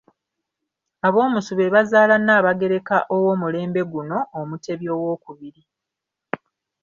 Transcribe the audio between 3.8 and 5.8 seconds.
guno Omutebi owookubiri.